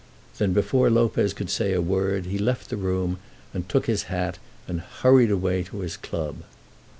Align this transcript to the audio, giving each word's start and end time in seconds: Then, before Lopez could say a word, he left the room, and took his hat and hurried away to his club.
Then, 0.39 0.51
before 0.51 0.89
Lopez 0.89 1.31
could 1.31 1.51
say 1.51 1.73
a 1.73 1.79
word, 1.79 2.25
he 2.25 2.39
left 2.39 2.71
the 2.71 2.75
room, 2.75 3.19
and 3.53 3.69
took 3.69 3.85
his 3.85 4.05
hat 4.09 4.39
and 4.67 4.81
hurried 4.81 5.29
away 5.29 5.61
to 5.65 5.81
his 5.81 5.95
club. 5.95 6.37